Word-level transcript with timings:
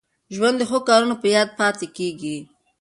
ژوند 0.35 0.55
د 0.59 0.63
ښو 0.69 0.79
کارونو 0.89 1.15
په 1.21 1.27
یاد 1.35 1.49
پاته 1.59 1.85
کېږي. 1.97 2.37